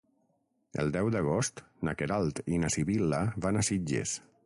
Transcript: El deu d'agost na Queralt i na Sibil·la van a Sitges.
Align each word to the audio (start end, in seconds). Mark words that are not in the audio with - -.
El 0.83 0.89
deu 0.95 1.11
d'agost 1.17 1.63
na 1.89 1.95
Queralt 2.01 2.43
i 2.57 2.63
na 2.65 2.75
Sibil·la 2.79 3.23
van 3.47 3.63
a 3.65 3.69
Sitges. 3.73 4.21